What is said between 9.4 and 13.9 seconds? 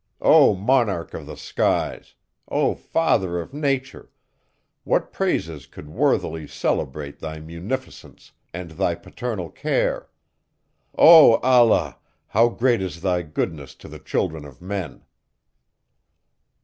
care! O Allah! how great is thy goodness to